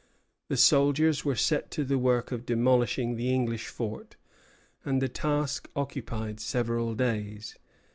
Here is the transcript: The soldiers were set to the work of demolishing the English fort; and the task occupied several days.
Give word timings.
The 0.47 0.57
soldiers 0.57 1.23
were 1.23 1.35
set 1.35 1.69
to 1.73 1.83
the 1.83 1.99
work 1.99 2.31
of 2.31 2.43
demolishing 2.43 3.17
the 3.17 3.31
English 3.31 3.67
fort; 3.67 4.15
and 4.83 4.99
the 4.99 5.07
task 5.07 5.69
occupied 5.75 6.39
several 6.39 6.95
days. 6.95 7.55